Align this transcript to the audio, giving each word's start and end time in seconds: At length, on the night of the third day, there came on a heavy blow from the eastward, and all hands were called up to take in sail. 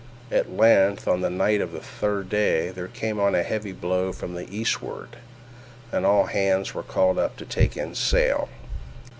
At 0.31 0.51
length, 0.51 1.07
on 1.07 1.21
the 1.21 1.29
night 1.29 1.61
of 1.61 1.73
the 1.73 1.79
third 1.79 2.27
day, 2.27 2.71
there 2.71 2.87
came 2.87 3.19
on 3.19 3.35
a 3.35 3.43
heavy 3.43 3.71
blow 3.71 4.11
from 4.11 4.33
the 4.33 4.49
eastward, 4.49 5.17
and 5.91 6.07
all 6.07 6.25
hands 6.25 6.73
were 6.73 6.81
called 6.81 7.19
up 7.19 7.37
to 7.37 7.45
take 7.45 7.77
in 7.77 7.93
sail. 7.93 8.49